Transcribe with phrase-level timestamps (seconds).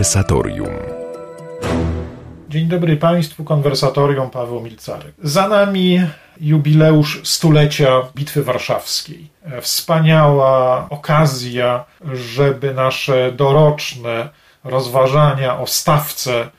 [0.00, 0.68] Konwersatorium.
[2.48, 5.14] Dzień dobry Państwu, konwersatorium Paweł Milcarek.
[5.22, 6.00] Za nami
[6.40, 9.30] jubileusz stulecia Bitwy Warszawskiej.
[9.60, 14.28] Wspaniała okazja, żeby nasze doroczne
[14.64, 16.50] rozważania o stawce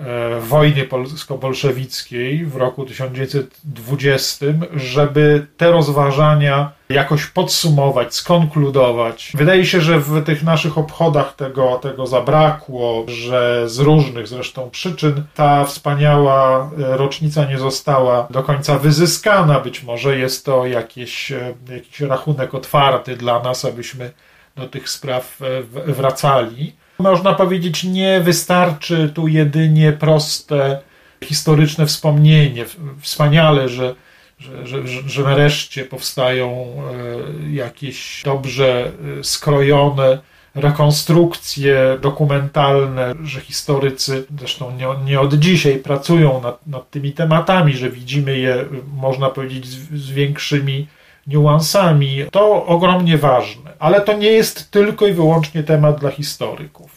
[0.00, 9.32] E, wojny polsko-bolszewickiej w roku 1920, żeby te rozważania jakoś podsumować, skonkludować.
[9.34, 15.24] Wydaje się, że w tych naszych obchodach tego, tego zabrakło, że z różnych zresztą przyczyn
[15.34, 19.60] ta wspaniała e, rocznica nie została do końca wyzyskana.
[19.60, 24.10] Być może jest to jakieś, e, jakiś rachunek otwarty dla nas, abyśmy
[24.56, 25.38] do tych spraw
[25.86, 26.72] wracali.
[26.98, 30.80] Można powiedzieć, nie wystarczy tu jedynie proste
[31.24, 32.64] historyczne wspomnienie.
[33.00, 33.94] Wspaniale, że,
[34.38, 40.18] że, że, że nareszcie powstają e, jakieś dobrze e, skrojone
[40.56, 47.90] rekonstrukcje dokumentalne, że historycy, zresztą nie, nie od dzisiaj, pracują nad, nad, tymi tematami, że
[47.90, 48.64] widzimy je,
[48.96, 50.86] można powiedzieć, z, z większymi
[51.26, 52.24] niuansami.
[52.30, 56.95] To ogromnie ważne, ale to nie jest tylko i wyłącznie temat dla historyków,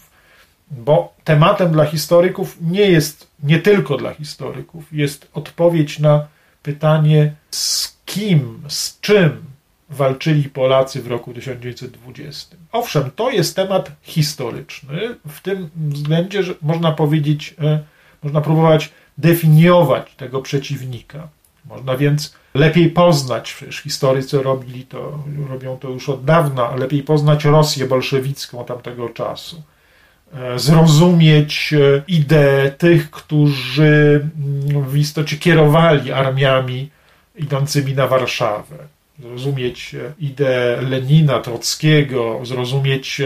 [0.71, 6.27] bo tematem dla historyków nie jest nie tylko dla historyków, jest odpowiedź na
[6.63, 9.43] pytanie, z kim, z czym
[9.89, 12.57] walczyli Polacy w roku 1920.
[12.71, 17.79] Owszem, to jest temat historyczny, w tym względzie, że można powiedzieć, e,
[18.23, 21.27] można próbować definiować tego przeciwnika.
[21.65, 27.45] Można więc lepiej poznać, przecież historycy robili to, robią to już od dawna, lepiej poznać
[27.45, 29.61] Rosję bolszewicką tamtego czasu.
[30.33, 34.27] E, zrozumieć e, ideę tych, którzy
[34.71, 36.89] mm, w istocie kierowali armiami
[37.35, 38.75] idącymi na Warszawę.
[39.19, 43.21] Zrozumieć e, ideę Lenina, Trockiego, zrozumieć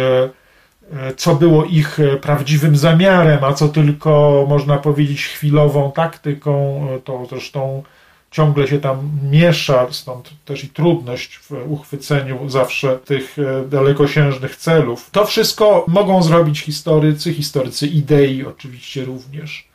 [1.18, 6.88] co było ich prawdziwym zamiarem, a co tylko można powiedzieć chwilową taktyką.
[7.03, 7.84] To zresztą
[8.33, 15.09] ciągle się tam miesza, stąd też i trudność w uchwyceniu zawsze tych e, dalekosiężnych celów.
[15.11, 19.67] To wszystko mogą zrobić historycy, historycy idei oczywiście również.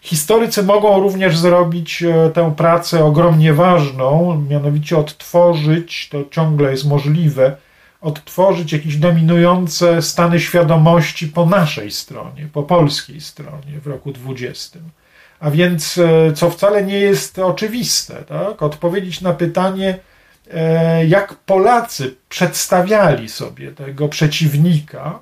[0.00, 7.56] Historycy mogą również zrobić e, tę pracę ogromnie ważną, mianowicie odtworzyć, to ciągle jest możliwe,
[8.00, 14.78] odtworzyć jakieś dominujące stany świadomości po naszej stronie, po polskiej stronie w roku 20.
[15.46, 18.62] A więc, e, co wcale nie jest oczywiste, tak?
[18.62, 19.98] odpowiedzieć na pytanie,
[20.50, 25.18] e, jak Polacy przedstawiali sobie tego przeciwnika,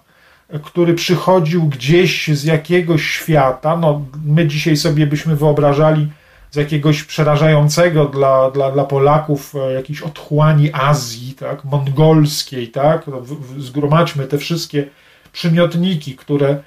[0.62, 3.76] który przychodził gdzieś z jakiegoś świata.
[3.76, 6.08] No, my dzisiaj sobie byśmy wyobrażali
[6.50, 13.06] z jakiegoś przerażającego dla, dla, dla Polaków e, jakiejś otchłani Azji, tak, mongolskiej, tak.
[13.06, 13.22] No,
[13.58, 14.86] zgromadźmy te wszystkie
[15.32, 16.62] przymiotniki, które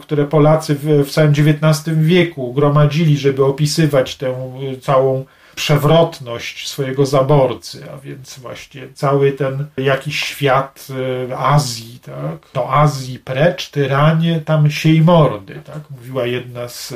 [0.00, 5.24] które Polacy w, w całym XIX wieku gromadzili, żeby opisywać tę e, całą
[5.54, 10.88] przewrotność swojego zaborcy, a więc właśnie cały ten jakiś świat
[11.30, 12.50] e, Azji, tak?
[12.52, 15.80] To Azji precz, tyranie, tam siej mordy, tak?
[15.90, 16.94] Mówiła jedna z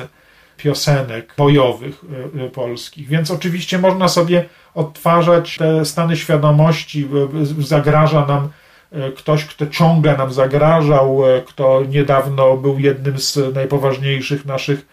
[0.57, 2.05] piosenek bojowych
[2.53, 3.09] polskich.
[3.09, 4.45] Więc oczywiście można sobie
[4.75, 7.09] odtwarzać te stany świadomości,
[7.59, 8.49] zagraża nam
[9.17, 14.87] ktoś, kto ciągle nam zagrażał, e, kto niedawno był jednym z najpoważniejszych naszych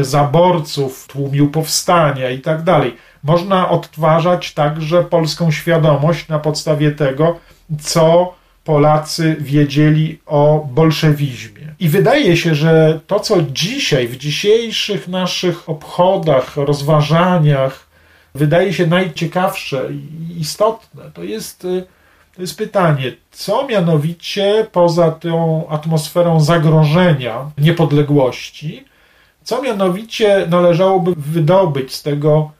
[0.00, 2.96] zaborców, tłumił powstania i tak dalej.
[3.22, 7.38] Można odtwarzać także polską świadomość na podstawie tego,
[7.80, 11.74] co Polacy wiedzieli o bolszewizmie.
[11.80, 17.86] I wydaje się, że to, co dzisiaj, w dzisiejszych naszych obchodach, rozważaniach,
[18.34, 22.01] wydaje się najciekawsze i istotne, to jest e,
[22.34, 28.84] to jest pytanie, co mianowicie poza tą atmosferą zagrożenia niepodległości,
[29.44, 32.50] co mianowicie należałoby wydobyć z tego,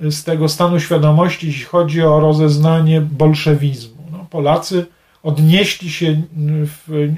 [0.00, 4.02] z tego stanu świadomości, jeśli chodzi o rozeznanie bolszewizmu.
[4.12, 4.86] No, Polacy
[5.22, 7.08] odnieśli się w,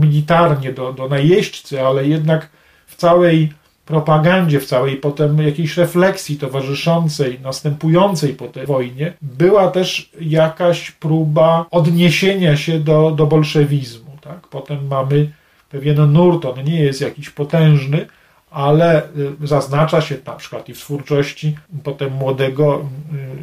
[0.00, 2.48] militarnie do, do najeźdźcy, ale jednak
[2.86, 3.52] w całej
[3.84, 11.66] propagandzie, w całej potem jakiejś refleksji towarzyszącej, następującej po tej wojnie, była też jakaś próba
[11.70, 14.10] odniesienia się do, do bolszewizmu.
[14.20, 14.48] Tak?
[14.48, 15.30] Potem mamy
[15.70, 18.06] pewien nurt, on nie jest jakiś potężny,
[18.50, 22.88] ale y, zaznacza się na przykład i w twórczości potem młodego,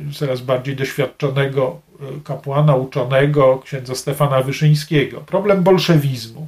[0.10, 1.80] y, coraz bardziej doświadczonego
[2.18, 5.22] y, kapłana, uczonego, księdza Stefana Wyszyńskiego.
[5.22, 6.48] Problem bolszewizmu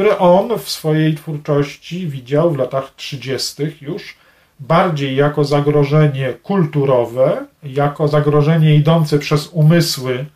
[0.00, 3.62] które on w swojej twórczości widział w latach 30.
[3.80, 4.16] już
[4.60, 10.26] bardziej jako zagrożenie kulturowe, jako zagrożenie idące przez umysły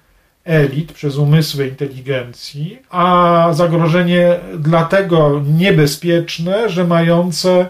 [0.44, 7.66] elit, przez umysły inteligencji, a zagrożenie dlatego niebezpieczne, że mające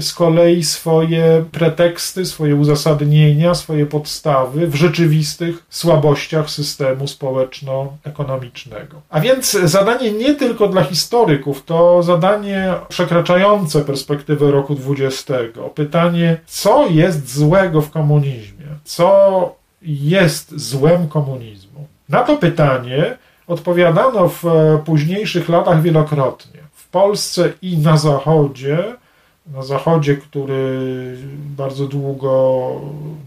[0.00, 9.00] z kolei swoje preteksty, swoje uzasadnienia, swoje podstawy w rzeczywistych słabościach systemu społeczno-ekonomicznego.
[9.10, 15.58] A więc zadanie nie tylko dla historyków, to zadanie przekraczające perspektywę roku XX.
[15.74, 18.66] Pytanie, co jest złego w komunizmie?
[18.84, 21.86] Co jest złem komunizmu?
[22.08, 23.16] Na to pytanie
[23.46, 24.44] odpowiadano w
[24.84, 26.60] późniejszych latach wielokrotnie.
[26.72, 28.94] W Polsce i na Zachodzie
[29.46, 31.16] na Zachodzie, który
[31.56, 32.70] bardzo długo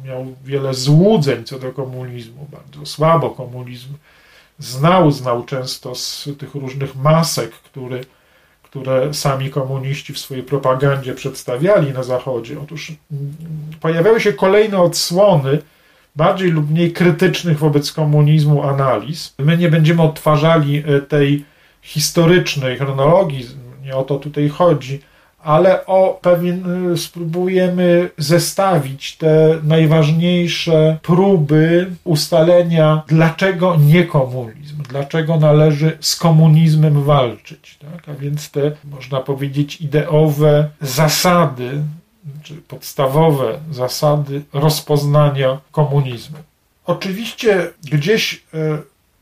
[0.05, 3.93] miał wiele złudzeń co do komunizmu, bardzo słabo komunizm
[4.59, 7.99] znał, znał często z tych różnych masek, które,
[8.63, 12.59] które sami komuniści w swojej propagandzie przedstawiali na Zachodzie.
[12.63, 12.93] Otóż
[13.81, 15.59] pojawiały się kolejne odsłony
[16.15, 19.33] bardziej lub mniej krytycznych wobec komunizmu analiz.
[19.39, 21.45] My nie będziemy odtwarzali e, tej
[21.81, 23.47] historycznej chronologii,
[23.83, 25.01] nie o to tutaj chodzi,
[25.45, 35.97] ale o pewien y, spróbujemy zestawić te najważniejsze próby ustalenia, dlaczego nie komunizm, dlaczego należy
[35.99, 37.77] z komunizmem walczyć.
[37.81, 38.09] Tak?
[38.09, 41.81] A więc te, można powiedzieć, ideowe zasady,
[42.43, 46.37] czy podstawowe zasady rozpoznania komunizmu.
[46.85, 48.37] Oczywiście gdzieś y,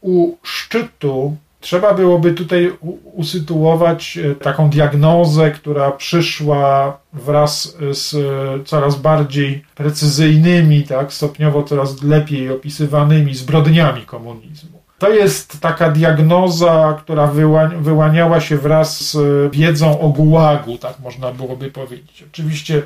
[0.01, 2.73] u szczytu Trzeba byłoby tutaj
[3.03, 12.03] usytuować e, taką diagnozę, która przyszła wraz z e, coraz bardziej precyzyjnymi, tak, stopniowo coraz
[12.03, 14.83] lepiej opisywanymi zbrodniami komunizmu.
[14.99, 17.31] To jest taka diagnoza, która
[17.79, 19.17] wyłaniała się wraz z
[19.53, 22.23] wiedzą o gułagu, tak można byłoby powiedzieć.
[22.31, 22.81] Oczywiście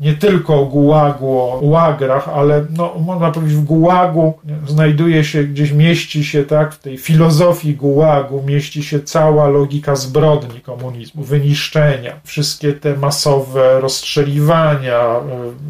[0.00, 4.34] nie tylko Gułagu, o łagrach, ale no, można powiedzieć w Gułagu
[4.66, 10.60] znajduje się, gdzieś mieści się, tak, w tej filozofii Gułagu mieści się cała logika zbrodni
[10.60, 15.22] komunizmu, wyniszczenia, wszystkie te masowe rozstrzeliwania, e,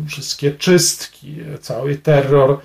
[0.08, 2.58] wszystkie czystki, cały terror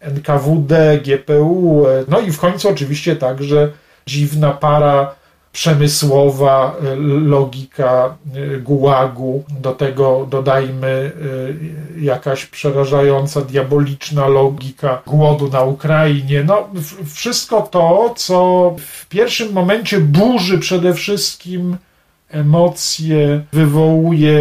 [0.00, 3.72] NKWD, GPU, no i w końcu oczywiście także
[4.06, 5.14] dziwna para
[5.52, 6.96] przemysłowa y,
[7.26, 11.12] logika y, gułagu, do tego dodajmy
[11.96, 16.44] y, jakaś przerażająca, diaboliczna logika głodu na Ukrainie.
[16.44, 16.68] No,
[17.14, 21.76] wszystko to, co w pierwszym momencie burzy przede wszystkim
[22.30, 24.40] emocje, wywołuje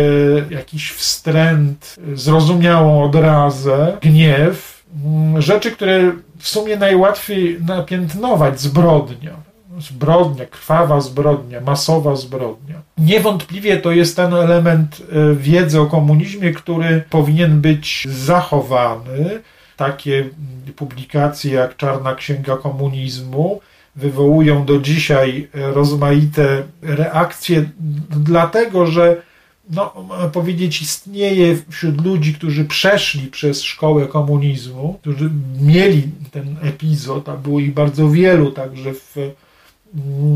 [0.49, 9.46] jakiś wstręt, zrozumiałą odrazę, gniew, mm, rzeczy, które w sumie najłatwiej napiętnować zbrodnią
[9.79, 12.81] zbrodnia, krwawa zbrodnia, masowa zbrodnia.
[12.97, 19.39] Niewątpliwie to jest ten element e, wiedzy o komunizmie, który powinien być zachowany.
[19.77, 20.29] Takie
[20.75, 23.61] publikacje jak Czarna Księga Komunizmu
[23.95, 27.69] wywołują do dzisiaj rozmaite reakcje,
[28.09, 29.21] dlatego że
[29.69, 29.93] no,
[30.33, 35.29] powiedzieć, istnieje wśród ludzi, którzy przeszli przez szkołę komunizmu, którzy
[35.61, 39.15] mieli ten epizod, a było ich bardzo wielu, także w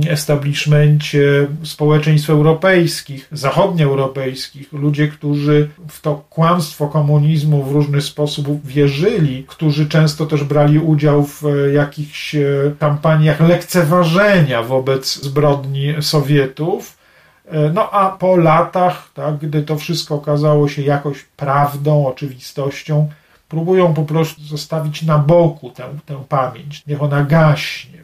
[0.10, 9.90] establishmencie społeczeństw europejskich, zachodnioeuropejskich, ludzie, którzy w to kłamstwo komunizmu w różny sposób wierzyli, którzy
[9.90, 11.44] często też brali udział w
[11.74, 12.42] jakichś e,
[12.80, 16.98] kampaniach lekceważenia wobec zbrodni Sowietów.
[17.46, 23.10] E, no a po latach, tak, gdy to wszystko okazało się jakoś prawdą, oczywistością,
[23.50, 26.84] próbują po prostu zostawić na boku tę, tę pamięć.
[26.88, 28.01] Niech ona gaśnie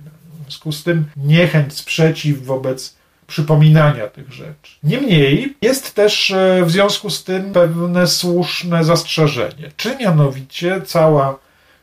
[0.48, 4.76] związku z tym niechęć, sprzeciw wobec przypominania tych rzeczy.
[4.84, 9.72] Niemniej jest też e, w związku z tym pewne słuszne zastrzeżenie.
[9.78, 11.40] Czy mianowicie cała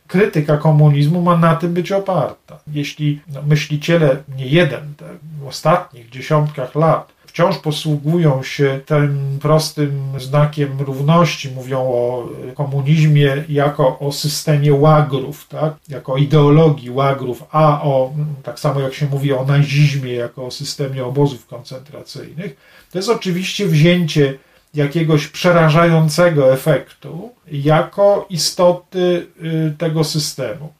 [0.07, 2.59] krytyka komunizmu ma na tym być oparta?
[2.67, 4.93] Jeśli no, myśliciele, nie jeden,
[5.41, 13.99] w ostatnich dziesiątkach lat wciąż posługują się tym prostym znakiem równości, mówią o komunizmie jako
[13.99, 15.73] o systemie łagrów, tak?
[15.89, 18.13] jako o ideologii łagrów, a o,
[18.43, 22.55] tak samo jak się mówi o nazizmie, jako o systemie obozów koncentracyjnych,
[22.91, 24.37] to jest oczywiście wzięcie
[24.73, 30.73] jakiegoś przerażającego efektu jako istoty y, tego systemu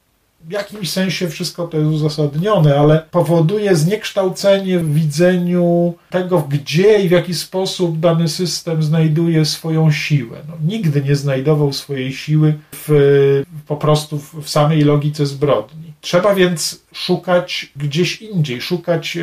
[0.46, 7.08] w jakimś sensie wszystko to jest uzasadnione, ale powoduje zniekształcenie w widzeniu tego, gdzie i
[7.08, 10.38] w jaki sposób dany system znajduje swoją siłę.
[10.48, 15.92] No, nigdy nie znajdował swojej siły w, po prostu w samej logice zbrodni.
[16.00, 19.18] Trzeba więc szukać gdzieś indziej, szukać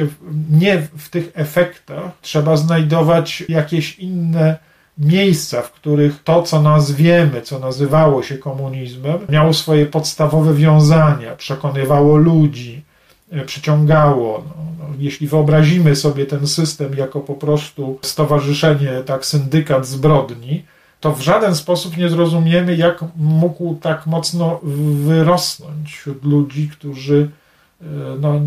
[0.52, 4.58] nie w tych efektach, trzeba znajdować jakieś inne
[4.98, 12.18] miejsca, w których to, co nazwiemy, co nazywało się komunizmem, miało swoje podstawowe wiązania, przekonywało
[12.18, 12.84] ludzi,
[13.32, 14.44] e, przyciągało.
[14.48, 20.66] No, no, jeśli wyobrazimy sobie ten system jako po prostu stowarzyszenie, tak, syndykat zbrodni,
[21.00, 24.60] to w żaden sposób nie zrozumiemy, jak mógł tak mocno
[24.94, 27.30] wyrosnąć wśród ludzi, którzy
[28.20, 28.40] no,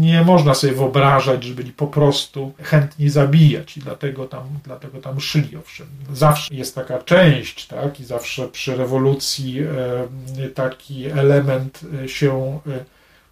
[0.00, 5.20] nie można sobie wyobrażać, że byli po prostu chętni zabijać i dlatego tam, dlatego tam
[5.20, 5.56] szli.
[5.56, 12.84] Owszem, zawsze jest taka część, tak, i zawsze przy rewolucji e, taki element się e,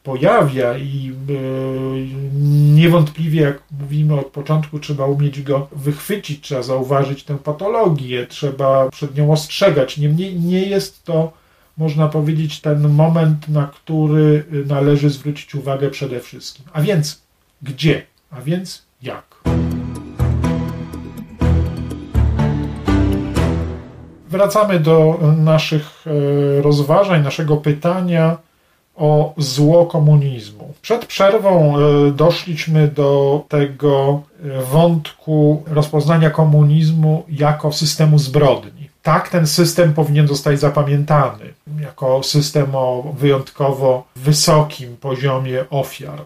[0.02, 1.12] pojawia i
[2.75, 9.16] niewątpliwie, jak mówimy od początku, trzeba umieć go wychwycić, trzeba zauważyć tę patologię, trzeba przed
[9.16, 9.99] nią ostrzegać.
[9.99, 11.33] Niemniej nie jest to,
[11.76, 16.64] można powiedzieć, ten moment, na który należy zwrócić uwagę przede wszystkim.
[16.72, 17.22] A więc
[17.62, 18.02] gdzie?
[18.30, 19.24] A więc jak?
[24.28, 28.36] Wracamy do naszych e, rozważań, naszego pytania
[28.96, 30.74] o zło komunizmu.
[30.82, 31.74] Przed przerwą
[32.14, 34.22] doszliśmy do tego
[34.72, 38.79] wątku rozpoznania komunizmu jako systemu zbrodni.
[39.02, 46.25] Tak ten system powinien zostać zapamiętany jako system o wyjątkowo wysokim poziomie ofiar,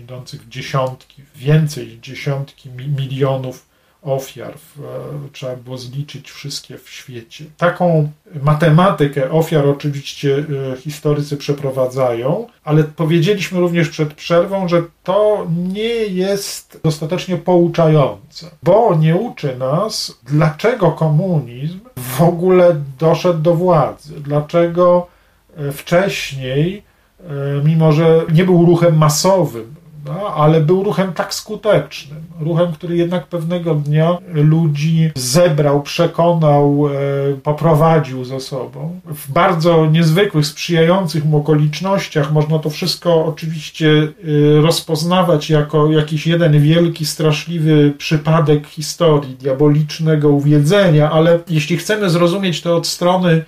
[0.00, 3.73] idących w dziesiątki, więcej dziesiątki milionów
[4.04, 4.82] ofiar, e,
[5.32, 7.44] trzeba było zliczyć wszystkie w świecie.
[7.56, 8.10] Taką
[8.42, 16.80] matematykę ofiar oczywiście e, historycy przeprowadzają, ale powiedzieliśmy również przed przerwą, że to nie jest
[16.84, 25.06] dostatecznie pouczające, bo nie uczy nas, dlaczego komunizm w ogóle doszedł do władzy, dlaczego
[25.56, 26.82] e, wcześniej,
[27.64, 29.74] mimo że nie był ruchem masowym,
[30.06, 36.90] no, ale był ruchem tak skutecznym, ruchem, który jednak pewnego dnia ludzi zebrał, przekonał, e,
[37.42, 39.00] poprowadził ze sobą.
[39.04, 46.60] W bardzo niezwykłych, sprzyjających mu okolicznościach można to wszystko oczywiście e, rozpoznawać jako jakiś jeden
[46.60, 53.44] wielki, straszliwy przypadek historii, diabolicznego uwiedzenia, ale jeśli chcemy zrozumieć to od strony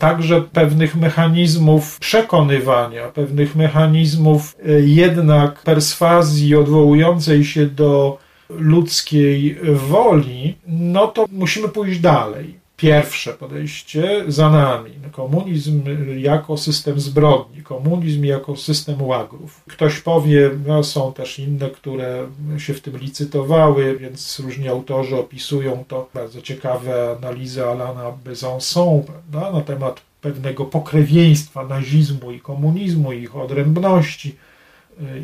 [0.00, 8.18] także pewnych mechanizmów przekonywania, pewnych mechanizmów e, jednak perswazji odwołującej się do
[8.50, 12.59] ludzkiej woli, no to musimy pójść dalej.
[12.80, 14.90] Pierwsze podejście za nami.
[15.12, 15.82] Komunizm
[16.16, 19.60] jako system zbrodni, komunizm jako system łagrów.
[19.68, 22.26] Ktoś powie, no są też inne, które
[22.58, 26.08] się w tym licytowały, więc różni autorzy opisują to.
[26.14, 34.36] Bardzo ciekawe analizy Alana Besançon na temat pewnego pokrewieństwa nazizmu i komunizmu, ich odrębności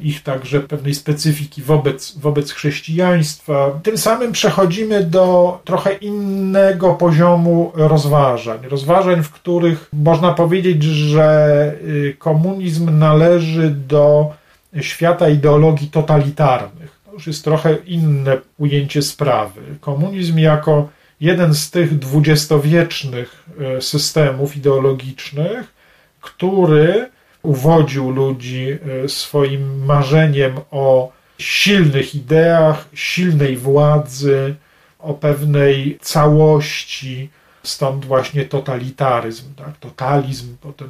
[0.03, 3.81] ich także pewnej specyfiki wobec, wobec chrześcijaństwa.
[3.83, 8.59] Tym samym przechodzimy do trochę innego poziomu rozważań.
[8.69, 14.35] Rozważań, w których można powiedzieć, że y, komunizm należy do
[14.81, 17.01] świata ideologii totalitarnych.
[17.07, 19.61] To już jest trochę inne ujęcie sprawy.
[19.81, 20.89] Komunizm jako
[21.21, 23.45] jeden z tych dwudziestowiecznych
[23.79, 25.75] y, systemów ideologicznych,
[26.21, 27.16] który
[27.47, 28.69] uwodził ludzi
[29.05, 34.55] e, swoim marzeniem o silnych ideach, silnej władzy,
[34.99, 37.31] o pewnej całości,
[37.63, 39.79] stąd właśnie totalitaryzm, tak?
[39.79, 40.89] totalizm, potem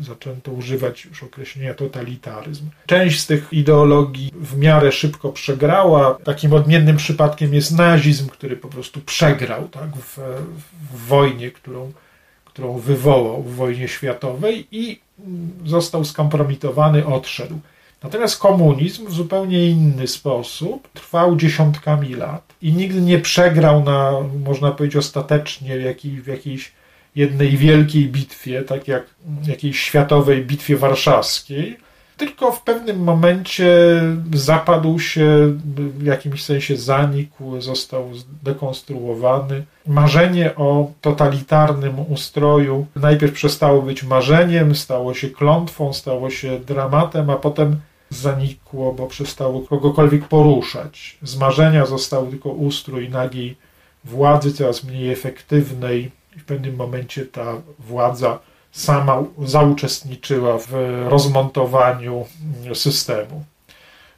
[0.00, 2.64] zaczęto używać już określenia totalitaryzm.
[2.86, 6.18] Część z tych ideologii w miarę szybko przegrała.
[6.24, 9.96] Takim odmiennym przypadkiem jest nazizm, który po prostu przegrał tak?
[9.96, 10.18] w,
[10.92, 11.92] w wojnie, którą,
[12.52, 15.00] którą wywołał w wojnie światowej i
[15.66, 17.58] został skompromitowany, odszedł.
[18.02, 24.12] Natomiast komunizm w zupełnie inny sposób trwał dziesiątkami lat i nigdy nie przegrał na,
[24.44, 26.72] można powiedzieć, ostatecznie w, jakiej, w jakiejś
[27.16, 29.04] jednej wielkiej bitwie, tak jak
[29.46, 31.76] jakiejś światowej bitwie warszawskiej,
[32.20, 34.00] tylko w pewnym momencie
[34.34, 39.64] zapadł się, w jakimś sensie zanikł, został zdekonstruowany.
[39.86, 47.36] Marzenie o totalitarnym ustroju najpierw przestało być marzeniem, stało się klątwą, stało się dramatem, a
[47.36, 47.76] potem
[48.10, 51.18] zanikło, bo przestało kogokolwiek poruszać.
[51.22, 53.56] Z marzenia został tylko ustrój nagiej
[54.04, 58.38] władzy, coraz mniej efektywnej, w pewnym momencie ta władza
[58.72, 60.72] sama zauczestniczyła w
[61.08, 62.26] rozmontowaniu
[62.74, 63.44] systemu.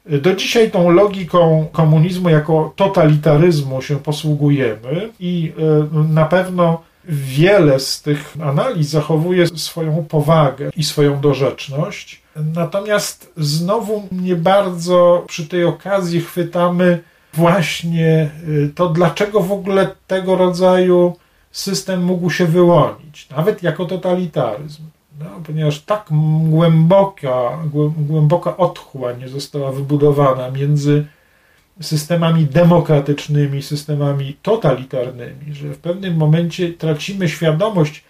[0.07, 8.03] Do dzisiaj tą logiką komunizmu jako totalitaryzmu się posługujemy i e, na pewno wiele z
[8.03, 12.23] tych analiz zachowuje swoją powagę i swoją dorzeczność.
[12.37, 17.03] Natomiast znowu nie bardzo przy tej okazji chwytamy
[17.35, 21.17] właśnie y, to, dlaczego w ogóle tego rodzaju
[21.53, 24.83] system mógł się wyłonić, nawet jako totalitaryzm.
[25.21, 26.07] No, ponieważ tak
[26.43, 27.59] głęboka,
[27.97, 31.07] głęboka otchłań została wybudowana między
[31.81, 38.05] systemami demokratycznymi, systemami totalitarnymi, że w pewnym momencie tracimy świadomość,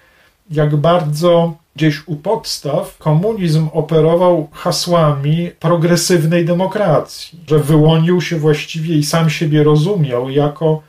[0.51, 9.05] jak bardzo gdzieś u podstaw komunizm operował hasłami progresywnej demokracji, że wyłonił się właściwie i
[9.05, 10.83] sam siebie rozumiał jako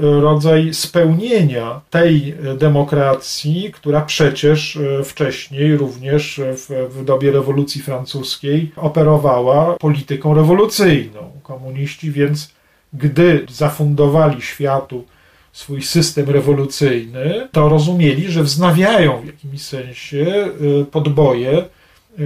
[0.00, 9.76] rodzaj spełnienia tej demokracji, która przecież y, wcześniej, również w, w dobie rewolucji francuskiej, operowała
[9.76, 11.30] polityką rewolucyjną.
[11.42, 12.54] Komuniści więc,
[12.92, 15.04] gdy zafundowali światu
[15.52, 20.48] swój system rewolucyjny, to rozumieli, że wznawiają w jakimś sensie
[20.80, 21.64] y, podboje y,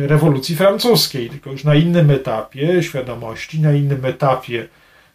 [0.09, 4.69] rewolucji francuskiej, tylko już na innym etapie świadomości, na innym etapie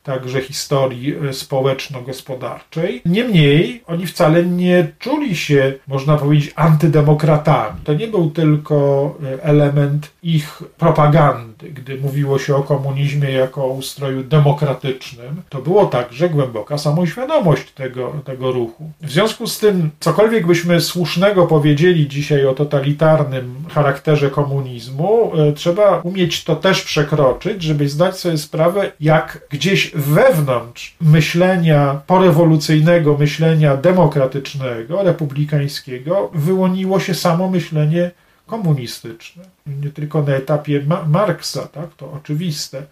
[0.04, 3.02] także historii e, społeczno-gospodarczej.
[3.06, 7.80] Niemniej oni wcale nie czuli się, można powiedzieć, antydemokratami.
[7.84, 13.68] To nie był tylko e, element ich propagandy, gdy mówiło się o komunizmie jako o
[13.68, 15.42] ustroju demokratycznym.
[15.50, 18.92] To było także głęboka samoświadomość tego, tego ruchu.
[19.02, 26.02] W związku z tym, cokolwiek byśmy słusznego powiedzieli dzisiaj o totalitarnym charakterze komunizmu, e, trzeba
[26.04, 35.04] umieć to też przekroczyć, żeby zdać sobie sprawę, jak gdzieś wewnątrz myślenia porewolucyjnego, myślenia demokratycznego,
[35.04, 38.12] republikańskiego, wyłoniło się samo myślenie
[38.52, 39.44] komunistyczne.
[39.82, 42.84] Nie tylko na etapie Ma Marksa, tak, to oczywiste,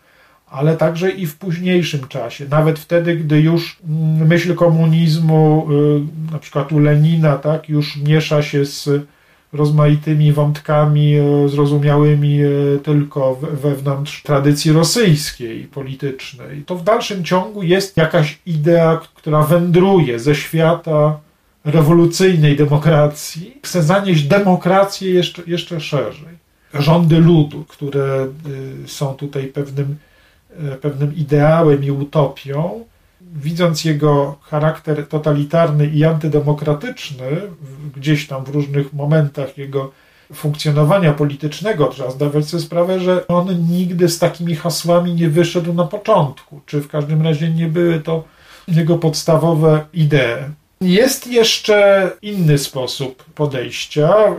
[0.48, 2.46] ale także i w późniejszym czasie.
[2.50, 5.68] Nawet wtedy, gdy już mm, myśl komunizmu,
[6.30, 8.89] y, na przykład u Lenina, tak, już miesza się z
[9.54, 12.50] rozmaitymi wątkami e, zrozumiałymi e,
[12.84, 16.63] tylko wewnątrz tradycji rosyjskiej politycznej.
[16.66, 21.20] To w dalszym ciągu jest jakaś idea, która wędruje ze świata
[21.66, 26.39] rewolucyjnej demokracji, chce zanieść demokrację jeszcze, jeszcze szerzej.
[26.74, 28.28] Rządy ludu, które
[28.86, 29.98] y, są tutaj pewnym,
[30.58, 32.86] e, pewnym ideałem i utopią,
[33.22, 37.26] widząc jego charakter totalitarny i antydemokratyczny,
[37.95, 39.91] gdzieś tam w różnych momentach jego
[40.34, 45.84] funkcjonowania politycznego, trzeba zdawać sobie sprawę, że on nigdy z takimi hasłami nie wyszedł na
[45.84, 48.24] początku, czy w każdym razie nie były to
[48.67, 50.36] jego podstawowe idee.
[50.82, 54.36] Jest jeszcze inny sposób podejścia e,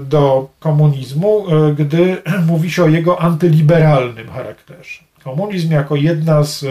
[0.00, 5.00] do komunizmu, e, gdy mówi się o jego antyliberalnym charakterze.
[5.24, 6.64] Komunizm jako jedna z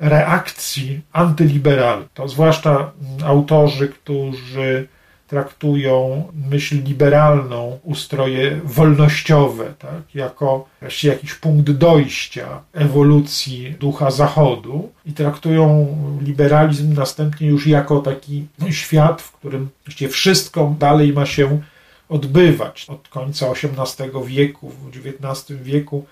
[0.00, 2.08] reakcji antyliberalnych.
[2.14, 2.92] To zwłaszcza
[3.24, 4.88] autorzy, którzy
[5.26, 15.12] traktują myśl liberalną, ustroje wolnościowe, tak, jako właściwie jakiś punkt dojścia ewolucji ducha Zachodu i
[15.12, 21.60] traktują liberalizm następnie już jako taki świat, w którym właściwie wszystko dalej ma się
[22.08, 22.86] odbywać.
[22.88, 26.04] Od końca XVIII wieku, XIX wieku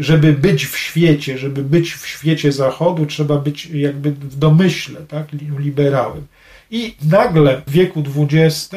[0.00, 5.26] żeby być w świecie, żeby być w świecie Zachodu, trzeba być jakby w domyśle, tak,
[5.58, 6.26] liberałem.
[6.70, 8.76] I nagle w wieku XX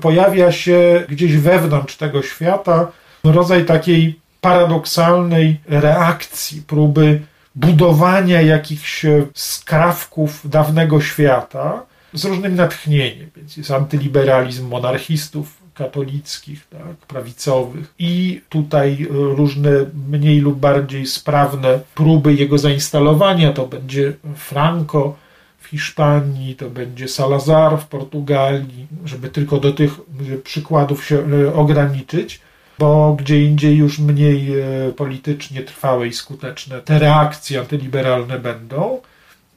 [0.00, 2.92] pojawia się gdzieś wewnątrz tego świata
[3.24, 7.20] rodzaj takiej paradoksalnej reakcji, próby
[7.54, 13.30] budowania jakichś skrawków dawnego świata z różnym natchnieniem.
[13.36, 19.70] Więc jest antyliberalizm monarchistów, katolickich, tak, prawicowych i tutaj e, różne
[20.10, 23.52] mniej lub bardziej sprawne próby jego zainstalowania.
[23.52, 25.16] To będzie Franco
[25.64, 29.92] w Hiszpanii, to będzie Salazar w Portugalii, żeby tylko do tych
[30.32, 32.40] e, przykładów się e, ograniczyć
[32.78, 34.52] bo gdzie indziej już mniej
[34.96, 39.00] politycznie trwałe i skuteczne te reakcje antyliberalne będą,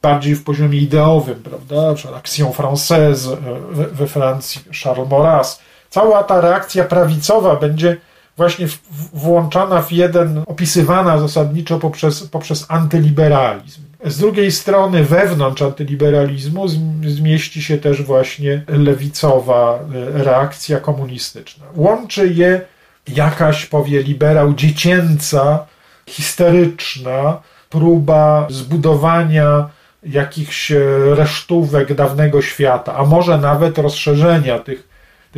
[0.02, 3.36] bardziej w poziomie ideowym, prawda, Action Française
[3.72, 7.96] we Francji, Charles Maurras, cała ta reakcja prawicowa będzie
[8.36, 8.66] właśnie
[9.12, 13.87] włączana w jeden, opisywana zasadniczo poprzez, poprzez antyliberalizm.
[14.04, 16.68] Z drugiej strony, wewnątrz antyliberalizmu
[17.06, 21.64] zmieści się też właśnie lewicowa e, reakcja komunistyczna.
[21.74, 22.60] Łączy je
[23.08, 25.66] jakaś, powie liberał, dziecięca,
[26.06, 29.68] histeryczna próba zbudowania
[30.02, 30.78] jakichś e,
[31.14, 34.87] resztówek dawnego świata, a może nawet rozszerzenia tych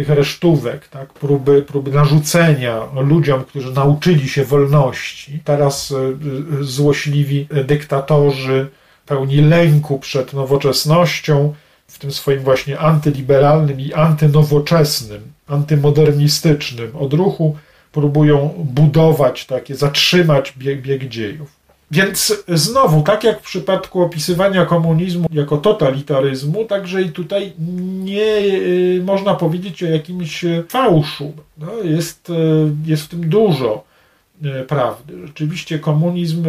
[0.01, 5.41] tych resztówek, tak, próby, próby narzucenia ludziom, którzy nauczyli się wolności.
[5.45, 8.69] Teraz e, e, złośliwi dyktatorzy
[9.07, 11.55] pełni lęku przed nowoczesnością,
[11.87, 17.57] w tym swoim właśnie antyliberalnym i antynowoczesnym, antymodernistycznym odruchu
[17.93, 21.60] próbują budować takie, zatrzymać bieg, bieg dziejów.
[21.91, 27.53] Więc znowu, tak jak w przypadku opisywania komunizmu jako totalitaryzmu, także i tutaj
[28.05, 31.33] nie y, można powiedzieć o jakimś fałszu.
[31.59, 32.35] No, jest, y,
[32.87, 33.85] jest w tym dużo
[34.45, 35.27] y, prawdy.
[35.27, 36.45] Rzeczywiście komunizm,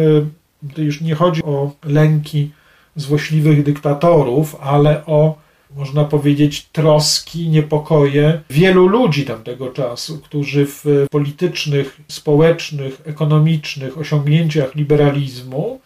[0.74, 2.50] to już nie chodzi o lęki
[2.96, 5.38] złośliwych dyktatorów, ale o
[5.76, 15.80] można powiedzieć, troski, niepokoje wielu ludzi tamtego czasu, którzy w politycznych, społecznych, ekonomicznych osiągnięciach liberalizmu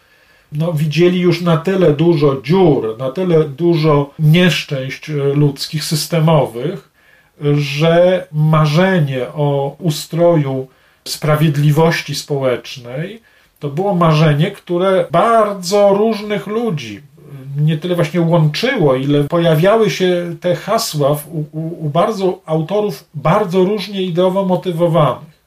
[0.51, 6.89] no, widzieli już na tyle dużo dziur, na tyle dużo nieszczęść ludzkich, systemowych,
[7.53, 10.67] że marzenie o ustroju
[11.07, 13.21] sprawiedliwości społecznej
[13.59, 17.01] to było marzenie, które bardzo różnych ludzi,
[17.57, 23.63] nie tyle właśnie łączyło, ile pojawiały się te hasła u, u, u bardzo autorów bardzo
[23.63, 25.37] różnie ideowo motywowanych.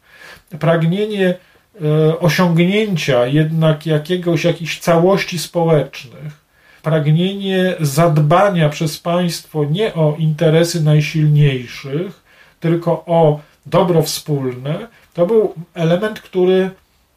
[0.59, 1.35] Pragnienie
[1.81, 6.41] e, osiągnięcia jednak jakiegoś, jakichś całości społecznych,
[6.83, 12.23] pragnienie zadbania przez państwo nie o interesy najsilniejszych,
[12.61, 16.71] tylko o dobro wspólne, to był element, który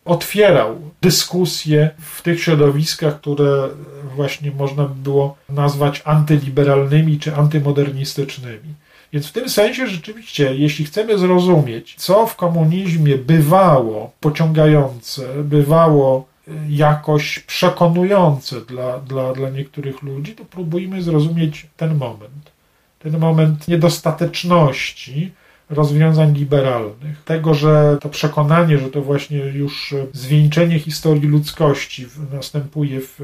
[0.05, 3.69] otwierał dyskusje w tych środowiskach, które
[4.15, 8.73] właśnie można by było nazwać antyliberalnymi czy antymodernistycznymi.
[9.13, 16.51] Więc w tym sensie rzeczywiście, jeśli chcemy zrozumieć, co w komunizmie bywało pociągające, bywało y,
[16.69, 22.51] jakoś przekonujące dla, dla, dla niektórych ludzi, to próbujmy zrozumieć ten moment.
[22.99, 25.31] Ten moment niedostateczności,
[25.73, 27.23] rozwiązań liberalnych.
[27.25, 33.19] Tego, że to przekonanie, że to właśnie już zwieńczenie historii ludzkości następuje w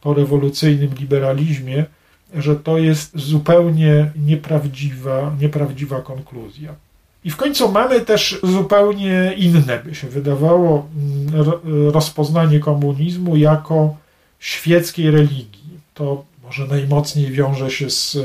[0.00, 1.84] porewolucyjnym liberalizmie,
[2.34, 6.74] że to jest zupełnie nieprawdziwa, nieprawdziwa konkluzja.
[7.24, 10.88] I w końcu mamy też zupełnie inne, by się wydawało,
[11.92, 13.96] rozpoznanie komunizmu jako
[14.40, 15.78] świeckiej religii.
[15.94, 18.18] To może najmocniej wiąże się z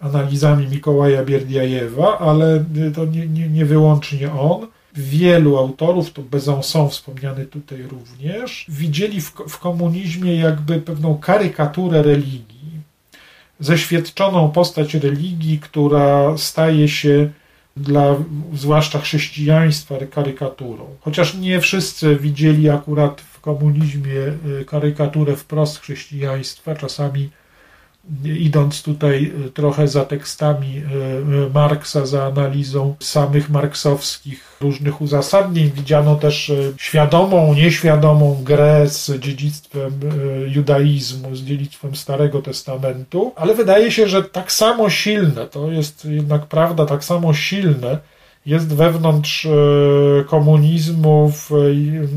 [0.00, 4.66] analizami Mikołaja Bierdiajewa, ale to nie, nie, nie wyłącznie on.
[4.94, 12.80] Wielu autorów, to Besançon wspomniany tutaj również, widzieli w, w komunizmie jakby pewną karykaturę religii,
[13.60, 17.30] zeświadczoną postać religii, która staje się
[17.76, 18.16] dla
[18.54, 20.84] zwłaszcza chrześcijaństwa karykaturą.
[21.00, 24.20] Chociaż nie wszyscy widzieli akurat w komunizmie
[24.60, 27.30] y, karykaturę wprost chrześcijaństwa, czasami
[28.24, 35.70] idąc tutaj e, trochę za tekstami e, e, Marksa, za analizą samych marksowskich różnych uzasadnień,
[35.70, 39.92] widziano też świadomą, nieświadomą grę z dziedzictwem
[40.48, 46.46] judaizmu, z dziedzictwem Starego Testamentu, ale wydaje się, że tak samo silne, to jest jednak
[46.46, 47.98] prawda, tak samo silne
[48.46, 49.48] jest wewnątrz
[50.26, 51.50] komunizmu, w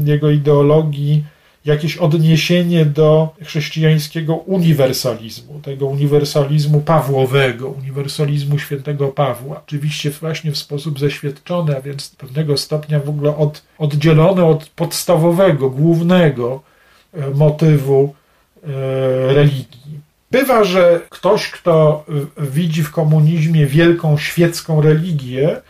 [0.05, 1.23] jego ideologii,
[1.65, 9.61] jakieś odniesienie do chrześcijańskiego uniwersalizmu, tego uniwersalizmu Pawłowego, uniwersalizmu świętego Pawła.
[9.65, 16.61] Oczywiście właśnie w sposób zeświadczony, a więc pewnego stopnia w ogóle od, od podstawowego, głównego
[17.13, 18.13] e, motywu
[18.63, 19.99] e, religii.
[20.31, 22.05] Bywa, że ktoś, kto
[22.37, 25.61] widzi w komunizmie wielką świecką religię,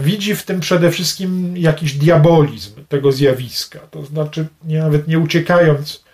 [0.00, 3.78] widzi w tym przede wszystkim jakiś diabolizm tego zjawiska.
[3.90, 6.04] To znaczy, nie, nawet nie uciekając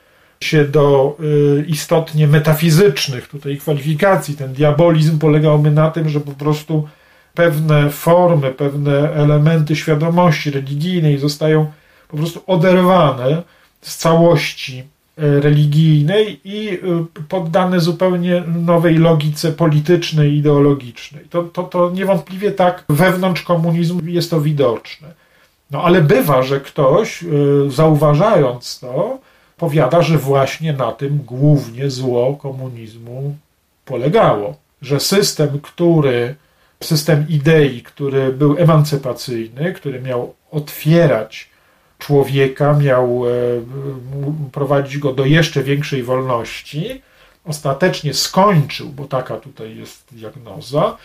[0.41, 6.89] się do y, istotnie metafizycznych tutaj kwalifikacji, ten diabolizm polegałby na tym, że po prostu
[7.35, 11.73] pewne formy, pewne elementy świadomości religijnej zostają
[12.09, 13.43] po prostu oderwane
[13.81, 14.85] z całości
[15.17, 16.79] religijnej i y,
[17.29, 21.25] poddane zupełnie nowej logice politycznej ideologicznej.
[21.31, 25.09] To, to, to niewątpliwie tak wewnątrz komunizmu jest to widoczne.
[25.71, 29.19] No ale bywa, że ktoś, y, zauważając to,
[29.57, 33.37] powiada, że właśnie na tym głównie zło komunizmu
[33.85, 34.57] polegało.
[34.83, 36.35] Że system, który,
[36.83, 41.54] system idei, który był emancypacyjny, który miał otwierać
[41.99, 43.31] człowieka, miał e,
[44.53, 47.03] prowadzić go do jeszcze większej wolności,
[47.45, 50.97] ostatecznie skończył, bo taka tutaj jest diagnoza,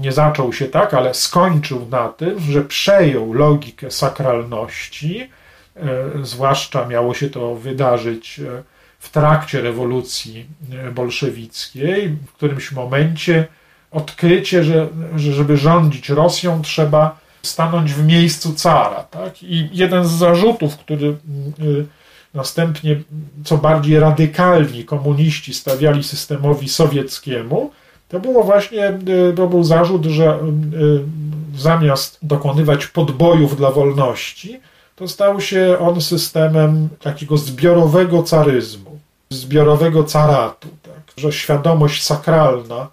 [0.00, 5.30] nie zaczął się tak, ale skończył na tym, że przejął logikę sakralności,
[5.76, 5.82] e,
[6.22, 8.62] zwłaszcza miało się to wydarzyć e,
[8.98, 10.46] w trakcie rewolucji
[10.94, 13.46] bolszewickiej, w którymś momencie
[13.90, 19.04] odkrycie, że, że żeby rządzić Rosją trzeba stanąć w miejscu cara.
[19.10, 19.42] Tak?
[19.42, 21.86] I jeden z zarzutów, który y,
[22.34, 23.00] następnie
[23.44, 27.70] co bardziej radykalni komuniści stawiali systemowi sowieckiemu,
[28.08, 28.88] to było właśnie,
[29.30, 34.60] y, to był zarzut, że y, zamiast dokonywać podbojów dla wolności,
[34.96, 38.98] to stał się on systemem takiego zbiorowego caryzmu,
[39.30, 41.14] zbiorowego caratu, tak?
[41.16, 42.88] że świadomość sakralna,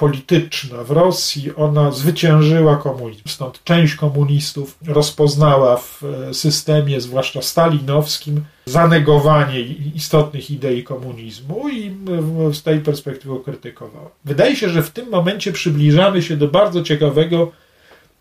[0.00, 3.22] polityczna w Rosji, ona zwyciężyła komunizm.
[3.26, 9.60] Stąd część komunistów rozpoznała w systemie, zwłaszcza stalinowskim, zanegowanie
[9.94, 11.90] istotnych idei komunizmu i
[12.52, 14.10] z tej perspektywy krytykowała.
[14.24, 17.52] Wydaje się, że w tym momencie przybliżamy się do bardzo ciekawego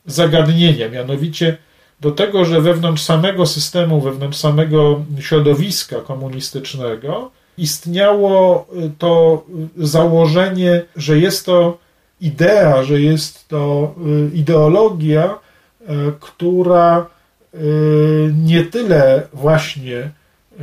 [0.06, 1.58] zagadnienia, mianowicie
[2.02, 8.68] do tego, że wewnątrz samego systemu, wewnątrz samego środowiska komunistycznego istniało
[8.98, 9.46] to
[9.78, 11.78] założenie, że jest to
[12.22, 13.96] idea, że jest to
[14.32, 15.40] y, ideologia,
[15.82, 15.86] y,
[16.20, 17.08] która
[17.54, 20.12] y, nie tyle właśnie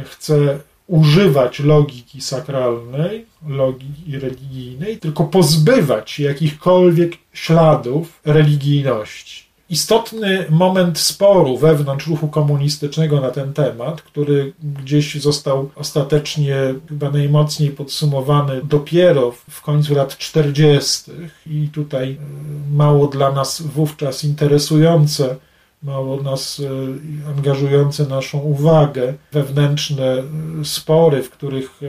[0.04, 9.45] chce używać logiki sakralnej, logiki religijnej, tylko pozbywać jakichkolwiek śladów religijności.
[9.70, 16.56] Istotny moment sporu wewnątrz ruchu komunistycznego na ten temat, który gdzieś został ostatecznie
[16.88, 21.12] chyba najmocniej podsumowany dopiero w końcu lat 40.
[21.46, 22.16] i tutaj e,
[22.76, 25.36] mało dla nas wówczas interesujące
[25.82, 26.60] mało nas
[27.26, 30.24] e, angażujące naszą uwagę, wewnętrzne e,
[30.64, 31.80] spory, w których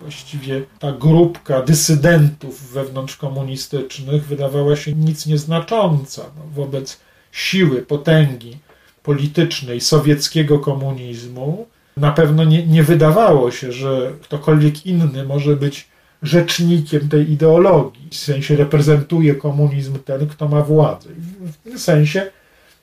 [0.00, 7.00] właściwie ta grupka dysydentów wewnątrzkomunistycznych wydawała się nic nieznacząca no, wobec
[7.32, 8.56] siły, potęgi
[9.02, 11.66] politycznej sowieckiego komunizmu.
[11.96, 15.88] Na pewno nie, nie wydawało się, że ktokolwiek inny może być
[16.22, 21.08] rzecznikiem tej ideologii, w sensie reprezentuje komunizm ten, kto ma władzę.
[21.40, 22.30] W tym sensie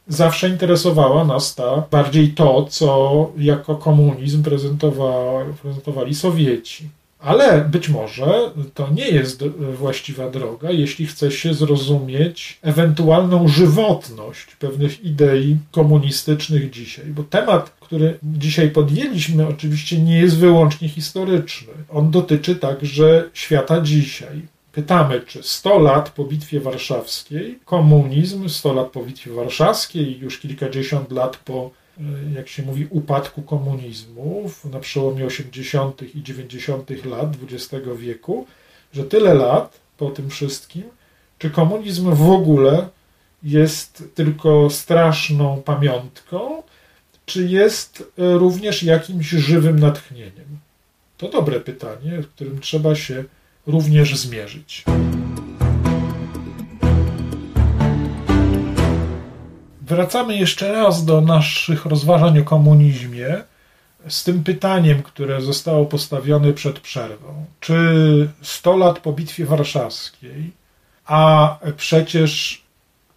[0.07, 4.43] zawsze interesowała nas ta bardziej to, co jako komunizm
[5.63, 6.89] prezentowali Sowieci.
[7.19, 15.03] Ale być może to nie jest właściwa droga, jeśli chce się zrozumieć ewentualną żywotność pewnych
[15.03, 17.05] idei komunistycznych dzisiaj.
[17.05, 21.73] Bo temat, który dzisiaj podjęliśmy, oczywiście nie jest wyłącznie historyczny.
[21.89, 24.41] On dotyczy także świata dzisiaj.
[24.71, 31.11] Pytamy, czy 100 lat po Bitwie Warszawskiej, komunizm, 100 lat po Bitwie Warszawskiej, już kilkadziesiąt
[31.11, 31.71] lat po,
[32.35, 36.15] jak się mówi, upadku komunizmu na przełomie 80.
[36.15, 37.05] i 90.
[37.05, 38.47] lat XX wieku,
[38.93, 40.83] że tyle lat po tym wszystkim,
[41.37, 42.87] czy komunizm w ogóle
[43.43, 46.63] jest tylko straszną pamiątką,
[47.25, 50.59] czy jest e, również jakimś żywym natchnieniem?
[51.17, 53.23] To dobre pytanie, w którym trzeba się
[53.67, 54.83] również zmierzyć.
[59.87, 63.43] Wracamy jeszcze raz do naszych rozważań o komunizmie
[64.07, 67.45] z tym pytaniem, które zostało postawione przed przerwą.
[67.59, 70.51] Czy 100 lat po Bitwie Warszawskiej,
[71.05, 72.61] a przecież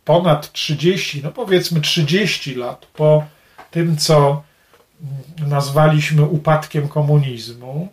[0.04, 3.24] ponad 30, no powiedzmy 30 lat po
[3.70, 4.42] tym, co
[5.38, 7.88] nazwaliśmy upadkiem komunizmu,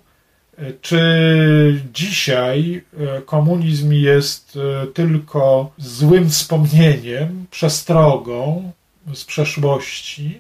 [0.82, 8.72] czy dzisiaj e, komunizm jest e, tylko złym wspomnieniem, przestrogą
[9.14, 10.40] z przeszłości,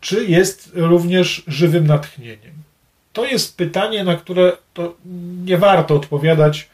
[0.00, 2.52] czy jest również żywym natchnieniem?
[3.12, 4.94] To jest pytanie, na które to
[5.44, 6.68] nie warto odpowiadać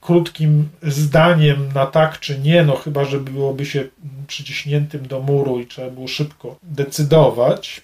[0.00, 3.84] krótkim zdaniem na tak czy nie, no chyba, że byłoby się
[4.26, 7.82] przyciśniętym do muru i trzeba było szybko decydować.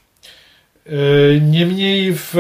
[0.87, 2.35] E, niemniej w,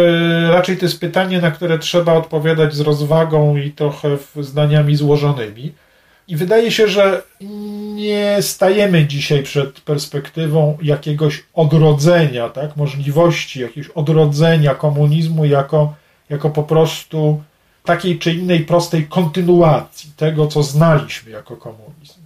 [0.51, 4.09] raczej to jest pytanie, na które trzeba odpowiadać z rozwagą i trochę
[4.41, 5.73] zdaniami złożonymi.
[6.29, 7.23] I wydaje się, że
[7.95, 12.77] nie stajemy dzisiaj przed perspektywą jakiegoś odrodzenia, tak?
[12.77, 15.95] możliwości jakiegoś odrodzenia komunizmu jako,
[16.31, 17.43] jako po prostu
[17.85, 22.26] takiej czy innej prostej kontynuacji tego, co znaliśmy jako komunizm.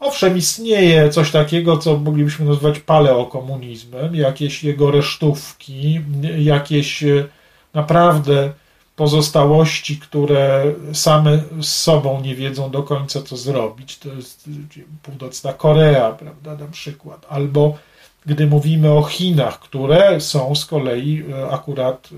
[0.00, 6.00] Owszem, istnieje coś takiego, co moglibyśmy nazwać paleokomunizmem, jakieś jego resztówki,
[6.38, 7.26] jakieś e,
[7.74, 8.52] naprawdę
[8.96, 13.98] pozostałości, które same z sobą nie wiedzą do końca, co zrobić.
[13.98, 14.48] To jest
[15.02, 17.26] północna Korea, prawda, na przykład.
[17.28, 17.78] Albo
[18.26, 22.16] gdy mówimy o Chinach, które są z kolei e, akurat e,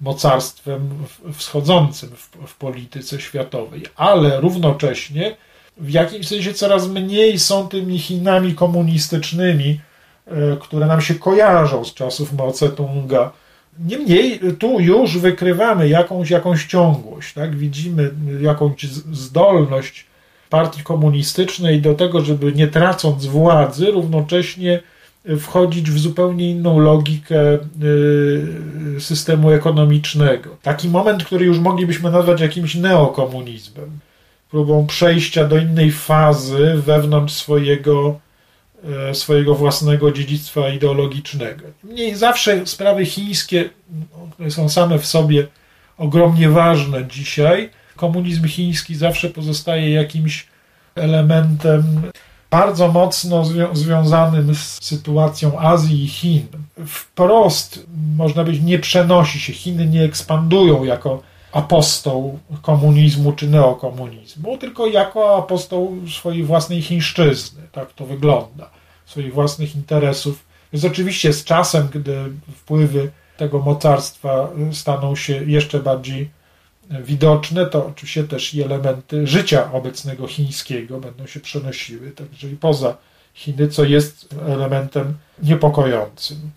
[0.00, 0.88] mocarstwem
[1.32, 5.36] wschodzącym w, w polityce światowej, ale równocześnie
[5.76, 9.80] w jakimś sensie coraz mniej są tymi Chinami komunistycznymi,
[10.26, 13.30] e, które nam się kojarzą z czasów Mao Tse-tunga.
[13.78, 17.56] Niemniej tu już wykrywamy jakąś, jakąś ciągłość, tak?
[17.56, 18.82] widzimy jakąś
[19.12, 20.06] zdolność
[20.50, 24.80] partii komunistycznej do tego, żeby nie tracąc władzy, równocześnie
[25.38, 27.58] wchodzić w zupełnie inną logikę e,
[29.00, 30.56] systemu ekonomicznego.
[30.62, 33.98] Taki moment, który już moglibyśmy nazwać jakimś neokomunizmem
[34.52, 38.20] próbą przejścia do innej fazy wewnątrz swojego
[39.10, 41.64] e, swojego własnego dziedzictwa ideologicznego.
[41.84, 43.70] Niemniej zawsze sprawy chińskie,
[44.32, 45.46] które są same w sobie
[45.98, 50.46] ogromnie ważne dzisiaj, komunizm chiński zawsze pozostaje jakimś
[50.94, 51.82] elementem
[52.50, 56.46] bardzo mocno zwią związanym z sytuacją Azji i Chin.
[56.86, 57.86] Wprost,
[58.16, 59.52] można powiedzieć, nie przenosi się.
[59.52, 67.62] Chiny nie ekspandują jako apostoł komunizmu czy neokomunizmu, tylko jako apostoł swojej własnej chińszczyzny.
[67.72, 68.70] Tak to wygląda.
[69.06, 70.44] Swoich własnych interesów.
[70.72, 76.30] Więc oczywiście z czasem, gdy wpływy tego mocarstwa staną się jeszcze bardziej
[76.90, 82.96] widoczne, to oczywiście też i elementy życia obecnego chińskiego będą się przenosiły, także i poza
[83.34, 86.50] Chiny, co jest elementem niepokojącym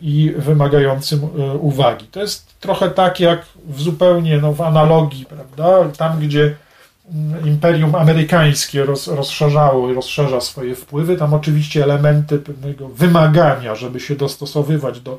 [0.00, 2.06] i wymagającym e, uwagi.
[2.06, 5.88] To jest trochę tak jak w zupełnie no, w analogii, prawda?
[5.96, 6.56] Tam, gdzie
[7.12, 14.00] mm, imperium amerykańskie roz, rozszerzało i rozszerza swoje wpływy, tam oczywiście elementy pewnego wymagania, żeby
[14.00, 15.18] się dostosowywać do,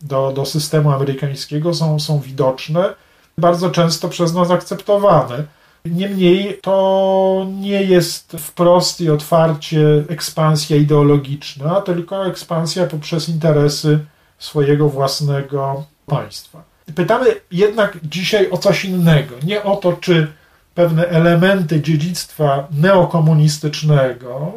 [0.00, 2.94] do, do systemu amerykańskiego są, są widoczne
[3.38, 5.44] bardzo często przez nas akceptowane.
[5.90, 13.98] Niemniej to nie jest wprost i otwarcie ekspansja ideologiczna, tylko ekspansja poprzez interesy
[14.38, 16.62] swojego własnego państwa.
[16.94, 19.34] Pytamy jednak dzisiaj o coś innego.
[19.42, 20.32] Nie o to, czy
[20.74, 24.52] pewne elementy dziedzictwa neokomunistycznego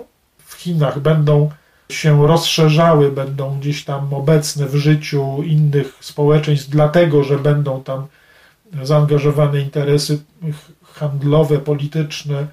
[0.45, 1.49] w Chinach będą
[1.89, 8.07] się rozszerzały, będą gdzieś tam obecne w życiu innych społeczeństw, dlatego że będą tam
[8.83, 10.19] zaangażowane interesy
[10.97, 12.47] handlowe, polityczne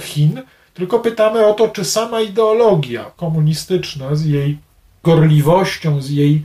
[0.00, 0.42] Chin,
[0.74, 4.58] tylko pytamy o to, czy sama ideologia komunistyczna z jej
[5.02, 6.42] gorliwością, z jej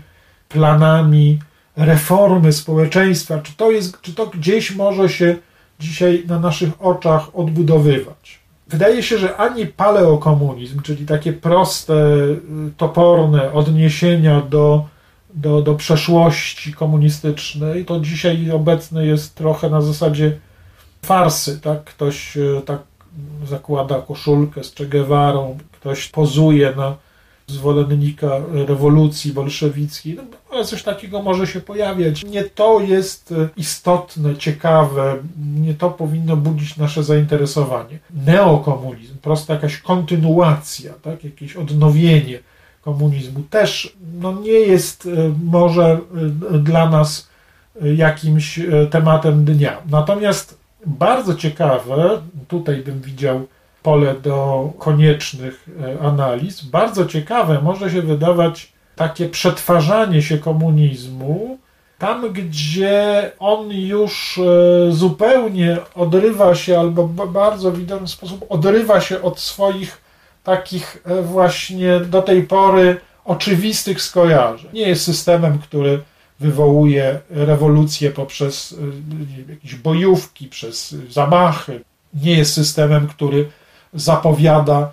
[0.50, 1.40] planami
[1.78, 5.36] reformy społeczeństwa, czy to, jest, czy to gdzieś może się
[5.80, 8.40] dzisiaj na naszych oczach odbudowywać.
[8.68, 11.96] Wydaje się, że ani paleokomunizm, czyli takie proste,
[12.78, 14.86] toporne odniesienia do
[15.38, 20.38] do, do przeszłości komunistycznej, to dzisiaj obecne jest trochę na zasadzie
[21.02, 21.84] farsy, tak?
[21.84, 22.80] Ktoś e, tak
[23.46, 26.96] zakłada koszulkę z Che Guevarą, ktoś pozuje na
[27.48, 28.28] zwolennika
[28.68, 32.24] rewolucji bolszewickiej, no, ale coś takiego może się pojawiać.
[32.24, 35.18] Nie to jest e, istotne, ciekawe,
[35.56, 38.00] nie to powinno budzić nasze zainteresowanie.
[38.26, 41.24] Neokomunizm, prosta jakaś kontynuacja, tak?
[41.24, 42.40] jakieś odnowienie
[42.82, 46.00] komunizmu też no, nie jest e, może
[46.60, 47.28] dla nas
[47.96, 49.82] jakimś tematem dnia.
[49.90, 50.57] Natomiast
[50.88, 53.48] bardzo ciekawe, tutaj bym widział
[53.84, 55.70] pole do koniecznych
[56.02, 61.58] analiz, bardzo ciekawe może się wydawać takie przetwarzanie się komunizmu
[62.00, 64.40] tam, gdzie on już
[64.90, 70.02] zupełnie odrywa się, albo bardzo widoczny sposób odrywa się od swoich
[70.44, 74.70] takich e, właśnie do tej pory oczywistych skojarzeń.
[74.74, 76.02] Nie jest systemem, który
[76.40, 78.76] wywołuje rewolucję poprzez
[79.48, 81.82] e, jakieś bojówki, przez zamachy.
[82.14, 83.50] Nie jest systemem, który
[83.94, 84.92] zapowiada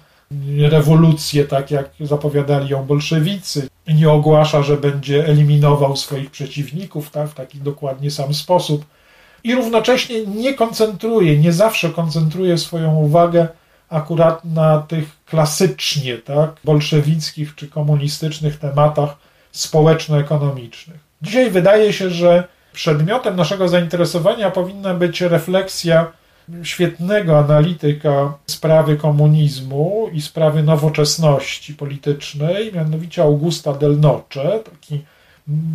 [0.58, 3.68] rewolucję, tak jak zapowiadali ją bolszewicy.
[3.88, 8.84] Nie ogłasza, że będzie eliminował swoich przeciwników tak, w taki dokładnie sam sposób.
[9.44, 13.48] I równocześnie nie koncentruje, nie zawsze koncentruje swoją uwagę
[13.88, 19.16] akurat na tych klasycznie tak, bolszewickich czy komunistycznych tematach
[19.52, 21.03] społeczno-ekonomicznych.
[21.24, 26.12] Dzisiaj wydaje się, że przedmiotem naszego zainteresowania powinna być refleksja
[26.62, 35.00] świetnego analityka sprawy komunizmu i sprawy nowoczesności politycznej, mianowicie Augusta del Noce, taki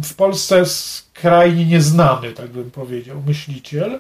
[0.04, 4.00] w Polsce skrajnie nieznany, tak bym powiedział, myśliciel.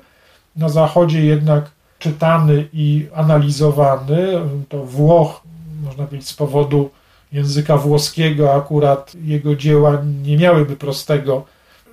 [0.55, 4.27] Na Zachodzie jednak czytany i analizowany.
[4.69, 5.41] To Włoch,
[5.83, 6.89] można powiedzieć, z powodu
[7.31, 11.45] języka włoskiego, akurat jego dzieła nie miałyby prostego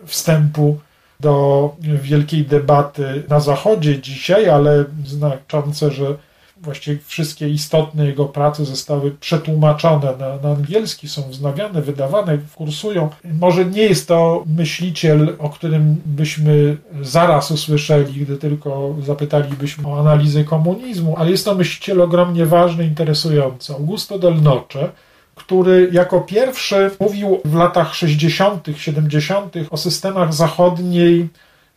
[0.07, 0.79] wstępu
[1.21, 6.17] do wielkiej debaty na Zachodzie dzisiaj, ale znaczące, że
[6.63, 13.11] właściwie wszystkie istotne jego prace zostały przetłumaczone na, na angielski, są wznawiane, wydawane, kursują.
[13.41, 20.45] Może nie jest to myśliciel, o którym byśmy zaraz usłyszeli, gdy tylko zapytalibyśmy o analizę
[20.45, 23.73] komunizmu, ale jest to myśliciel ogromnie ważny, interesujący.
[23.73, 24.89] Augusto del Noce,
[25.37, 29.55] który jako pierwszy mówił w latach 60., 70.
[29.71, 31.29] o systemach zachodniej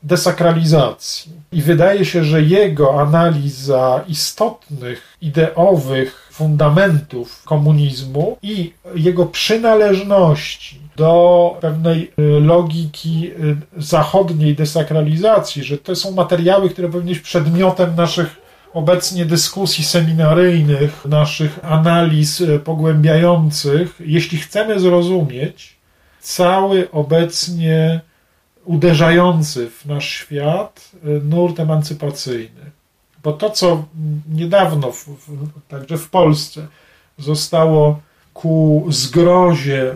[0.04, 1.32] desakralizacji.
[1.52, 12.12] I wydaje się, że jego analiza istotnych, ideowych fundamentów komunizmu i jego przynależności do pewnej
[12.20, 13.32] y, logiki
[13.78, 21.06] y, zachodniej desakralizacji, że to są materiały, które powinny być przedmiotem naszych obecnie dyskusji seminaryjnych,
[21.06, 25.76] naszych analiz e, pogłębiających, jeśli chcemy zrozumieć
[26.20, 28.02] cały obecnie
[28.66, 32.72] uderzający w nasz świat e, nurt emancypacyjny.
[33.24, 33.86] Bo to, co
[34.30, 36.68] niedawno, w, w, także w Polsce,
[37.18, 38.00] zostało
[38.34, 39.96] ku zgrozie e,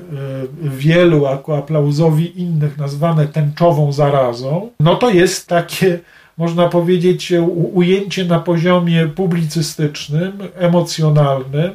[0.64, 6.00] wielu, a ku aplauzowi innych nazwane tęczową zarazą, no to jest takie,
[6.38, 7.34] można powiedzieć,
[7.74, 11.72] ujęcie na poziomie publicystycznym, emocjonalnym,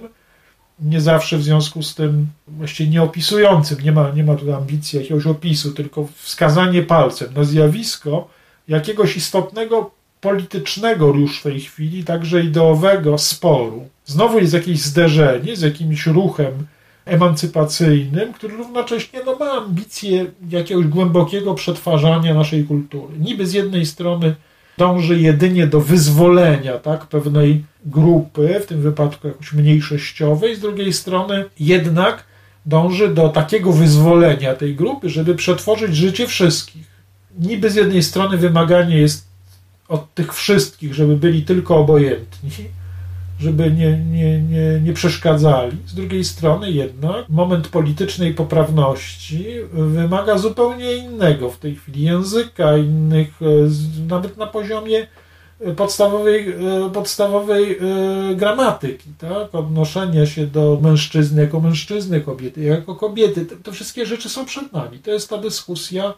[0.80, 4.98] nie zawsze w związku z tym właściwie nie opisującym, nie ma, nie ma tutaj ambicji
[4.98, 8.28] jakiegoś opisu, tylko wskazanie palcem na zjawisko
[8.68, 9.90] jakiegoś istotnego
[10.20, 13.88] politycznego już w tej chwili, także ideowego sporu.
[14.06, 16.52] Znowu jest jakieś zderzenie z jakimś ruchem
[17.04, 23.18] emancypacyjnym, który równocześnie no, ma ambicje jakiegoś głębokiego przetwarzania naszej kultury.
[23.18, 24.34] Niby z jednej strony
[24.78, 31.44] dąży jedynie do wyzwolenia tak, pewnej grupy, w tym wypadku jakoś mniejszościowej, z drugiej strony
[31.60, 32.24] jednak
[32.66, 36.86] dąży do takiego wyzwolenia tej grupy, żeby przetworzyć życie wszystkich.
[37.38, 39.28] Niby z jednej strony wymaganie jest
[39.88, 42.50] od tych wszystkich, żeby byli tylko obojętni,
[43.38, 45.76] żeby nie, nie, nie, nie przeszkadzali.
[45.86, 53.28] Z drugiej strony jednak moment politycznej poprawności wymaga zupełnie innego w tej chwili języka, innych,
[53.42, 53.46] e,
[54.08, 55.06] nawet na poziomie
[55.76, 59.54] podstawowej, e, podstawowej e, gramatyki, tak?
[59.54, 63.46] odnoszenia się do mężczyzny jako mężczyzny, kobiety jako kobiety.
[63.46, 64.98] Te, wszystkie rzeczy są przed nami.
[64.98, 66.14] To jest ta dyskusja,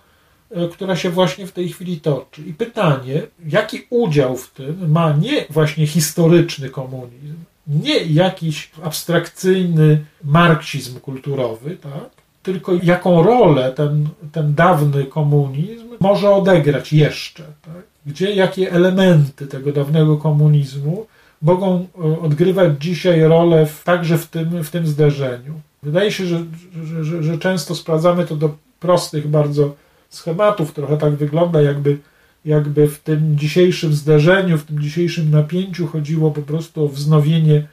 [0.73, 2.43] która się właśnie w tej chwili toczy.
[2.43, 7.37] I pytanie, jaki udział w tym ma nie właśnie historyczny komunizm,
[7.67, 12.11] nie jakiś abstrakcyjny marksizm kulturowy, tak?
[12.43, 17.43] tylko jaką rolę ten, ten dawny komunizm może odegrać jeszcze.
[17.63, 17.83] Tak?
[18.07, 21.07] Gdzie jakie elementy tego dawnego komunizmu
[21.43, 25.61] mogą e, odgrywać dzisiaj rolę w, także w tym, w tym zderzeniu.
[25.83, 26.45] Wydaje się, że,
[26.85, 29.75] że, że, że często sprawdzamy to do prostych bardzo
[30.11, 30.73] schematów.
[30.73, 31.99] Trochę tak wygląda, jakby,
[32.45, 37.67] jakby w tym dzisiejszym zderzeniu, w tym dzisiejszym napięciu chodziło po prostu o wznowienie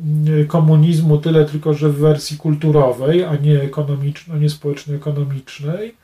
[0.00, 5.94] mm, komunizmu, tyle tylko, że w wersji kulturowej, a nie ekonomicznej, nie społeczno-ekonomicznej.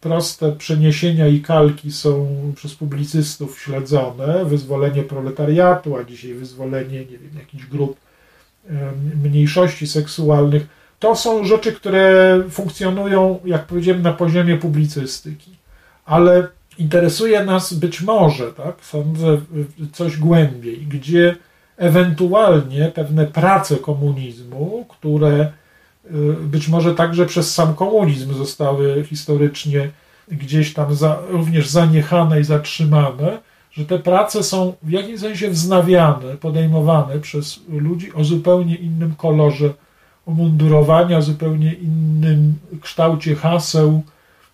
[0.00, 4.44] Proste przeniesienia i kalki są przez publicystów śledzone.
[4.44, 7.96] Wyzwolenie proletariatu, a dzisiaj wyzwolenie nie wiem, jakichś grup
[9.24, 15.50] mniejszości seksualnych to są rzeczy, które funkcjonują, jak powiedziałem, na poziomie publicystyki,
[16.04, 19.40] ale interesuje nas być może, tak, sądzę,
[19.92, 21.36] coś głębiej, gdzie
[21.76, 25.52] ewentualnie pewne prace komunizmu, które
[26.04, 26.10] y,
[26.42, 29.90] być może także przez sam komunizm zostały historycznie
[30.28, 33.38] gdzieś tam za, również zaniechane i zatrzymane,
[33.72, 39.74] że te prace są w jakimś sensie wznawiane, podejmowane przez ludzi o zupełnie innym kolorze
[40.28, 44.02] umundurowania, zupełnie innym kształcie haseł,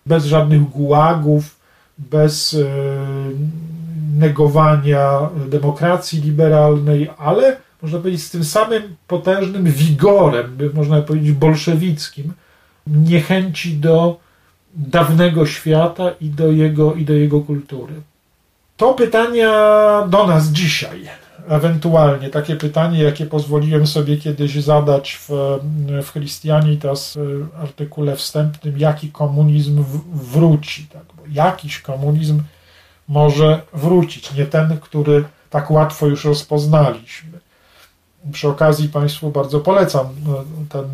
[0.05, 1.55] bez żadnych gułagów,
[1.97, 2.65] bez e,
[4.19, 12.33] negowania demokracji liberalnej, ale można powiedzieć z tym samym potężnym wigorem, można powiedzieć bolszewickim,
[12.87, 14.19] niechęci do
[14.75, 17.93] dawnego świata i do jego, i do jego kultury.
[18.77, 19.51] To pytania
[20.09, 25.29] do nas dzisiaj ewentualnie takie pytanie, jakie pozwoliłem sobie kiedyś zadać w,
[26.03, 27.17] w Christianitas
[27.61, 29.83] artykule wstępnym, jaki komunizm
[30.13, 31.03] wróci, tak?
[31.17, 32.43] bo jakiś komunizm
[33.07, 37.39] może wrócić, nie ten, który tak łatwo już rozpoznaliśmy.
[38.31, 40.85] Przy okazji Państwu bardzo polecam no, ten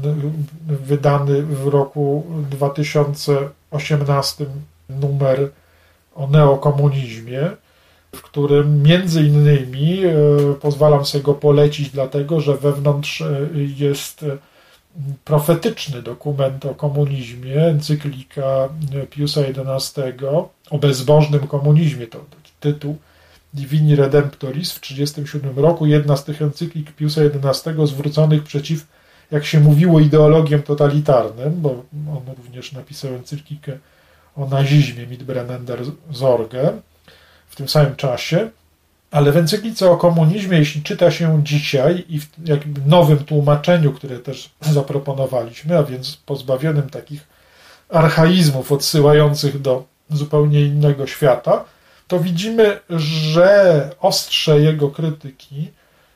[0.68, 4.45] wydany w roku 2018
[4.89, 5.49] numer
[6.16, 7.52] o neokomunizmie
[8.16, 10.14] w którym między innymi e,
[10.62, 13.47] pozwalam sobie go polecić, dlatego że wewnątrz e,
[13.78, 14.38] jest e,
[15.26, 18.70] profetyczny dokument o komunizmie, encyklika
[19.09, 20.01] Piusa XI
[20.70, 22.26] o bezbożnym komunizmie, to
[22.59, 22.97] tytuł
[23.53, 28.88] Divini Redemptoris w 1937 roku, jedna z tych encyklik Piusa XI zwróconych przeciw,
[29.32, 31.70] jak się mówiło, ideologiom totalitarnym, bo
[32.09, 33.78] on również napisał encyklikę
[34.36, 35.80] o nazizmie Mitbrennender
[36.12, 36.74] Zorge,
[37.52, 38.49] w tym samym czasie,
[39.12, 42.28] ale w encyklice o komunizmie, jeśli czyta się dzisiaj i w
[42.86, 47.28] nowym tłumaczeniu, które też zaproponowaliśmy, a więc pozbawionym takich
[47.89, 51.64] archaizmów odsyłających do zupełnie innego świata,
[52.08, 55.72] to widzimy, że ostrze jego krytyki,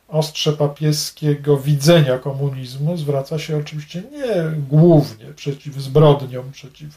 [0.08, 6.90] ostrze papieskiego widzenia komunizmu zwraca się oczywiście nie głównie przeciw zbrodniom, przeciw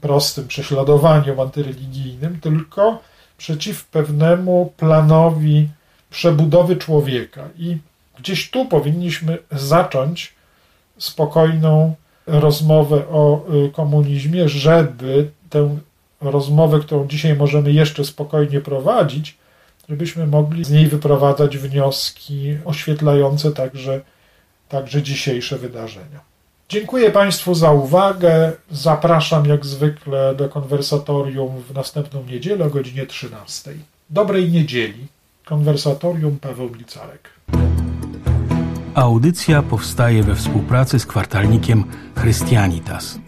[0.00, 3.00] prostym prześladowaniom antyreligijnym, tylko
[3.38, 5.68] przeciw pewnemu planowi
[6.10, 7.48] przebudowy człowieka.
[7.58, 7.76] I
[8.18, 10.34] gdzieś tu powinniśmy zacząć
[10.98, 11.94] spokojną
[12.26, 15.78] rozmowę o y, komunizmie, żeby tę
[16.20, 19.36] rozmowę, którą dzisiaj możemy jeszcze spokojnie prowadzić,
[19.88, 24.00] żebyśmy mogli z niej wyprowadzać wnioski oświetlające także,
[24.68, 26.35] także dzisiejsze wydarzenia.
[26.68, 28.52] Dziękuję Państwu za uwagę.
[28.70, 33.70] Zapraszam jak zwykle do konwersatorium w następną niedzielę o godzinie 13.
[34.10, 35.06] Dobrej niedzieli.
[35.44, 37.30] Konwersatorium Paweł Milcarek.
[38.94, 41.84] Audycja powstaje we współpracy z kwartalnikiem
[42.16, 43.18] Chrystianitas.